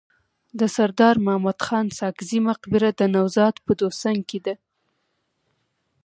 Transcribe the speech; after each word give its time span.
د 0.59 0.61
سرداد 0.75 1.15
مددخان 1.45 1.85
ساکزي 1.99 2.39
مقبره 2.49 2.89
د 2.95 3.01
نوزاد 3.15 3.55
په 3.65 3.71
دوسنګ 3.81 4.19
کي 4.29 4.39
ده. 4.45 4.55